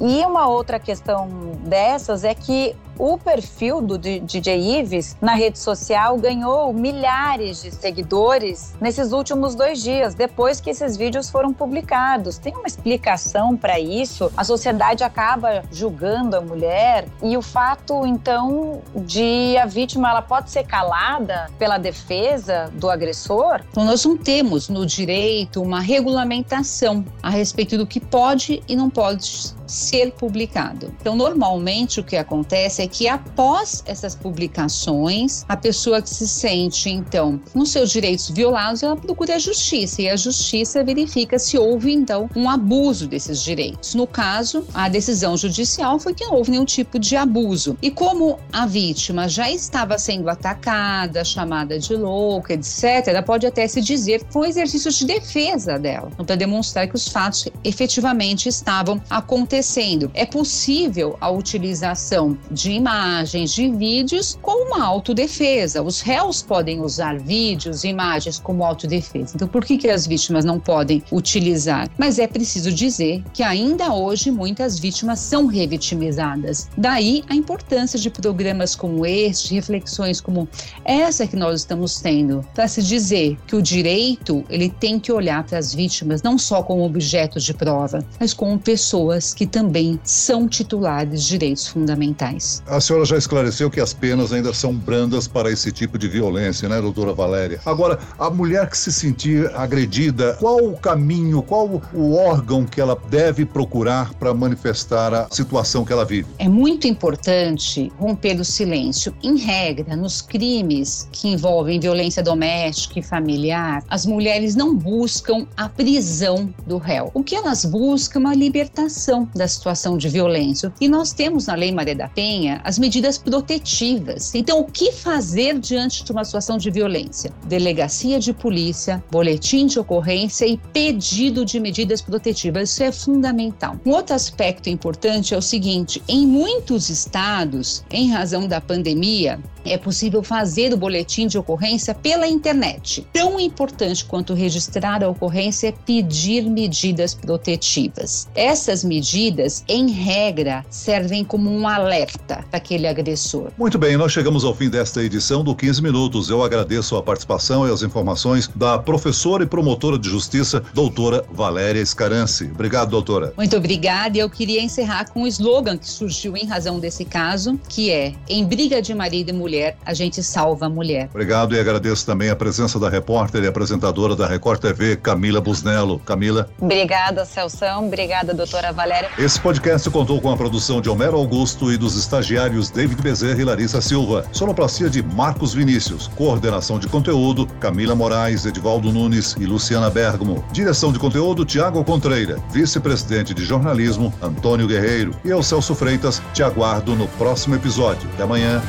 E 0.00 0.24
uma 0.24 0.48
outra 0.48 0.78
questão 0.78 1.28
dessas 1.64 2.24
é 2.24 2.34
que 2.34 2.74
o 2.98 3.16
perfil 3.16 3.80
do 3.80 3.96
DJ 3.96 4.80
Ives 4.80 5.16
na 5.20 5.34
rede 5.34 5.58
social 5.58 6.16
ganhou 6.18 6.72
milhares 6.72 7.62
de 7.62 7.70
seguidores 7.70 8.74
nesses 8.80 9.12
últimos 9.12 9.54
dois 9.54 9.82
dias, 9.82 10.14
depois 10.14 10.60
que 10.60 10.70
esses 10.70 10.96
vídeos 10.96 11.30
foram 11.30 11.52
publicados. 11.52 12.38
Tem 12.38 12.54
uma 12.54 12.66
explicação 12.66 13.56
para 13.56 13.78
isso? 13.78 14.30
A 14.36 14.44
sociedade 14.44 15.04
acaba 15.04 15.62
julgando 15.70 16.36
a 16.36 16.40
mulher 16.40 17.06
e 17.22 17.36
o 17.36 17.42
fato, 17.42 18.04
então, 18.04 18.82
de 18.94 19.56
a 19.56 19.66
vítima 19.66 20.10
ela 20.10 20.22
pode 20.22 20.50
ser 20.50 20.64
calada 20.64 21.50
pela 21.58 21.78
defesa 21.78 22.70
do 22.74 22.90
agressor? 22.90 23.60
Então, 23.70 23.84
nós 23.84 24.04
não 24.04 24.16
temos 24.16 24.68
no 24.68 24.84
direito 24.84 25.62
uma 25.62 25.80
regulamentação 25.80 27.04
a 27.22 27.30
respeito 27.30 27.78
do 27.78 27.86
que 27.86 28.00
pode 28.00 28.62
e 28.66 28.74
não 28.74 28.90
pode 28.90 29.56
ser 29.68 30.12
publicado. 30.12 30.92
Então, 31.00 31.14
normalmente 31.14 32.00
o 32.00 32.04
que 32.04 32.16
acontece 32.16 32.82
é 32.82 32.86
que 32.86 33.06
após 33.06 33.82
essas 33.86 34.14
publicações, 34.14 35.44
a 35.48 35.56
pessoa 35.56 36.00
que 36.02 36.10
se 36.10 36.26
sente 36.26 36.88
então 36.88 37.40
com 37.52 37.64
seus 37.64 37.90
direitos 37.90 38.30
violados, 38.30 38.82
ela 38.82 38.96
procura 38.96 39.36
a 39.36 39.38
justiça 39.38 40.02
e 40.02 40.08
a 40.08 40.16
justiça 40.16 40.82
verifica 40.82 41.38
se 41.38 41.58
houve 41.58 41.92
então 41.92 42.28
um 42.34 42.48
abuso 42.48 43.06
desses 43.06 43.42
direitos. 43.42 43.94
No 43.94 44.06
caso, 44.06 44.64
a 44.72 44.88
decisão 44.88 45.36
judicial 45.36 45.98
foi 45.98 46.14
que 46.14 46.24
não 46.24 46.34
houve 46.34 46.50
nenhum 46.50 46.64
tipo 46.64 46.98
de 46.98 47.16
abuso. 47.16 47.76
E 47.82 47.90
como 47.90 48.38
a 48.52 48.66
vítima 48.66 49.28
já 49.28 49.50
estava 49.50 49.98
sendo 49.98 50.28
atacada, 50.28 51.24
chamada 51.24 51.78
de 51.78 51.94
louca, 51.94 52.54
etc., 52.54 53.08
ela 53.08 53.22
pode 53.22 53.46
até 53.46 53.66
se 53.68 53.80
dizer 53.80 54.24
que 54.24 54.32
foi 54.32 54.42
um 54.42 54.50
exercício 54.50 54.90
de 54.90 55.04
defesa 55.04 55.78
dela, 55.78 56.10
para 56.16 56.36
demonstrar 56.36 56.88
que 56.88 56.94
os 56.94 57.08
fatos 57.08 57.46
efetivamente 57.62 58.48
estavam 58.48 59.00
acontecendo 59.10 59.57
acontecendo. 59.58 60.10
É 60.14 60.24
possível 60.24 61.16
a 61.20 61.30
utilização 61.30 62.38
de 62.50 62.70
imagens, 62.70 63.52
de 63.52 63.70
vídeos 63.70 64.38
como 64.40 64.66
uma 64.66 64.84
autodefesa. 64.84 65.82
Os 65.82 66.00
réus 66.00 66.42
podem 66.42 66.80
usar 66.80 67.18
vídeos, 67.18 67.84
imagens 67.84 68.38
como 68.38 68.64
autodefesa. 68.64 69.32
Então, 69.34 69.48
por 69.48 69.64
que, 69.64 69.76
que 69.76 69.88
as 69.88 70.06
vítimas 70.06 70.44
não 70.44 70.60
podem 70.60 71.02
utilizar? 71.10 71.88
Mas 71.98 72.18
é 72.18 72.26
preciso 72.26 72.72
dizer 72.72 73.22
que 73.32 73.42
ainda 73.42 73.92
hoje 73.92 74.30
muitas 74.30 74.78
vítimas 74.78 75.18
são 75.18 75.46
revitimizadas. 75.46 76.68
Daí 76.76 77.24
a 77.28 77.34
importância 77.34 77.98
de 77.98 78.10
programas 78.10 78.74
como 78.74 79.04
este, 79.04 79.54
reflexões 79.54 80.20
como 80.20 80.48
essa 80.84 81.26
que 81.26 81.36
nós 81.36 81.60
estamos 81.60 82.00
tendo, 82.00 82.44
para 82.54 82.68
se 82.68 82.82
dizer 82.82 83.36
que 83.46 83.56
o 83.56 83.62
direito 83.62 84.44
ele 84.48 84.68
tem 84.68 84.98
que 84.98 85.10
olhar 85.10 85.44
para 85.44 85.58
as 85.58 85.74
vítimas 85.74 86.22
não 86.22 86.38
só 86.38 86.62
como 86.62 86.84
objetos 86.84 87.44
de 87.44 87.54
prova, 87.54 88.04
mas 88.20 88.32
como 88.32 88.58
pessoas 88.58 89.34
que 89.34 89.46
também 89.48 89.98
são 90.04 90.46
titulares 90.46 91.22
de 91.22 91.30
direitos 91.30 91.68
fundamentais. 91.68 92.62
A 92.66 92.80
senhora 92.80 93.04
já 93.04 93.16
esclareceu 93.16 93.70
que 93.70 93.80
as 93.80 93.92
penas 93.92 94.32
ainda 94.32 94.52
são 94.52 94.74
brandas 94.74 95.26
para 95.26 95.50
esse 95.50 95.72
tipo 95.72 95.98
de 95.98 96.08
violência, 96.08 96.68
né, 96.68 96.80
doutora 96.80 97.12
Valéria? 97.12 97.60
Agora, 97.64 97.98
a 98.18 98.30
mulher 98.30 98.68
que 98.68 98.76
se 98.76 98.92
sentir 98.92 99.50
agredida, 99.54 100.36
qual 100.38 100.58
o 100.64 100.76
caminho, 100.76 101.42
qual 101.42 101.80
o 101.94 102.14
órgão 102.14 102.64
que 102.64 102.80
ela 102.80 102.98
deve 103.08 103.44
procurar 103.44 104.12
para 104.14 104.34
manifestar 104.34 105.14
a 105.14 105.28
situação 105.30 105.84
que 105.84 105.92
ela 105.92 106.04
vive? 106.04 106.28
É 106.38 106.48
muito 106.48 106.86
importante 106.86 107.92
romper 107.98 108.40
o 108.40 108.44
silêncio. 108.44 109.14
Em 109.22 109.36
regra, 109.36 109.96
nos 109.96 110.20
crimes 110.20 111.08
que 111.12 111.28
envolvem 111.28 111.80
violência 111.80 112.22
doméstica 112.22 112.98
e 112.98 113.02
familiar, 113.02 113.82
as 113.88 114.04
mulheres 114.04 114.54
não 114.54 114.76
buscam 114.76 115.46
a 115.56 115.68
prisão 115.68 116.52
do 116.66 116.78
réu. 116.78 117.10
O 117.14 117.22
que 117.22 117.34
elas 117.34 117.64
buscam 117.64 118.24
é 118.24 118.32
a 118.32 118.34
libertação 118.34 119.28
da 119.38 119.48
situação 119.48 119.96
de 119.96 120.08
violência. 120.08 120.72
E 120.80 120.88
nós 120.88 121.12
temos 121.12 121.46
na 121.46 121.54
Lei 121.54 121.72
Maria 121.72 121.94
da 121.94 122.08
Penha 122.08 122.60
as 122.64 122.78
medidas 122.78 123.16
protetivas. 123.16 124.34
Então, 124.34 124.60
o 124.60 124.64
que 124.64 124.92
fazer 124.92 125.58
diante 125.58 126.04
de 126.04 126.12
uma 126.12 126.24
situação 126.24 126.58
de 126.58 126.70
violência? 126.70 127.32
Delegacia 127.46 128.18
de 128.18 128.32
polícia, 128.32 129.02
boletim 129.10 129.66
de 129.66 129.78
ocorrência 129.78 130.46
e 130.46 130.56
pedido 130.56 131.44
de 131.44 131.58
medidas 131.58 132.02
protetivas. 132.02 132.70
Isso 132.70 132.82
é 132.82 132.92
fundamental. 132.92 133.76
Um 133.86 133.90
outro 133.90 134.14
aspecto 134.14 134.68
importante 134.68 135.34
é 135.34 135.38
o 135.38 135.42
seguinte: 135.42 136.02
em 136.08 136.26
muitos 136.26 136.90
estados, 136.90 137.84
em 137.90 138.10
razão 138.10 138.46
da 138.46 138.60
pandemia, 138.60 139.38
é 139.64 139.76
possível 139.76 140.22
fazer 140.22 140.72
o 140.72 140.76
boletim 140.76 141.26
de 141.26 141.38
ocorrência 141.38 141.94
pela 141.94 142.26
internet. 142.26 143.06
Tão 143.12 143.38
importante 143.38 144.04
quanto 144.04 144.34
registrar 144.34 145.02
a 145.02 145.08
ocorrência 145.08 145.68
é 145.68 145.72
pedir 145.72 146.48
medidas 146.48 147.14
protetivas. 147.14 148.28
Essas 148.34 148.82
medidas, 148.82 149.27
em 149.68 149.90
regra, 149.90 150.64
servem 150.70 151.24
como 151.24 151.50
um 151.50 151.66
alerta 151.66 152.44
para 152.50 152.58
aquele 152.58 152.86
agressor. 152.86 153.50
Muito 153.58 153.78
bem, 153.78 153.96
nós 153.96 154.12
chegamos 154.12 154.44
ao 154.44 154.54
fim 154.54 154.68
desta 154.68 155.02
edição 155.02 155.42
do 155.44 155.54
15 155.54 155.82
Minutos. 155.82 156.30
Eu 156.30 156.42
agradeço 156.42 156.96
a 156.96 157.02
participação 157.02 157.68
e 157.68 157.72
as 157.72 157.82
informações 157.82 158.48
da 158.54 158.78
professora 158.78 159.44
e 159.44 159.46
promotora 159.46 159.98
de 159.98 160.08
justiça, 160.08 160.62
doutora 160.74 161.24
Valéria 161.32 161.80
Escarance. 161.80 162.44
Obrigado, 162.44 162.90
doutora. 162.90 163.32
Muito 163.36 163.56
obrigada. 163.56 164.16
E 164.16 164.20
eu 164.20 164.30
queria 164.30 164.62
encerrar 164.62 165.10
com 165.10 165.22
um 165.22 165.26
slogan 165.26 165.76
que 165.76 165.88
surgiu 165.88 166.36
em 166.36 166.46
razão 166.46 166.78
desse 166.78 167.04
caso, 167.04 167.58
que 167.68 167.90
é: 167.90 168.14
em 168.28 168.44
briga 168.44 168.80
de 168.80 168.94
marido 168.94 169.30
e 169.30 169.32
mulher, 169.32 169.76
a 169.84 169.94
gente 169.94 170.22
salva 170.22 170.66
a 170.66 170.68
mulher. 170.68 171.08
Obrigado 171.10 171.54
e 171.54 171.60
agradeço 171.60 172.04
também 172.04 172.30
a 172.30 172.36
presença 172.36 172.78
da 172.78 172.88
repórter 172.88 173.42
e 173.44 173.46
apresentadora 173.46 174.16
da 174.16 174.26
Record 174.26 174.60
TV, 174.60 174.96
Camila 174.96 175.40
Busnello. 175.40 175.98
Camila. 176.00 176.48
Obrigada, 176.60 177.24
Celção. 177.24 177.86
Obrigada, 177.86 178.34
doutora 178.34 178.72
Valéria. 178.72 179.10
Esse 179.18 179.40
podcast 179.40 179.90
contou 179.90 180.20
com 180.20 180.30
a 180.30 180.36
produção 180.36 180.80
de 180.80 180.88
Homero 180.88 181.16
Augusto 181.16 181.72
e 181.72 181.76
dos 181.76 181.96
estagiários 181.96 182.70
David 182.70 183.02
Bezerra 183.02 183.40
e 183.40 183.44
Larissa 183.44 183.80
Silva. 183.80 184.24
Sonoplastia 184.30 184.88
de 184.88 185.02
Marcos 185.02 185.52
Vinícius. 185.52 186.06
Coordenação 186.14 186.78
de 186.78 186.86
conteúdo, 186.86 187.44
Camila 187.58 187.96
Moraes, 187.96 188.46
Edivaldo 188.46 188.92
Nunes 188.92 189.34
e 189.36 189.44
Luciana 189.44 189.90
Bergamo. 189.90 190.44
Direção 190.52 190.92
de 190.92 191.00
conteúdo, 191.00 191.44
Tiago 191.44 191.82
Contreira. 191.82 192.38
Vice-presidente 192.52 193.34
de 193.34 193.44
jornalismo, 193.44 194.14
Antônio 194.22 194.68
Guerreiro. 194.68 195.10
E 195.24 195.30
eu, 195.30 195.42
Celso 195.42 195.74
Freitas, 195.74 196.22
te 196.32 196.44
aguardo 196.44 196.94
no 196.94 197.08
próximo 197.08 197.56
episódio. 197.56 198.08
Até 198.14 198.22
amanhã. 198.22 198.62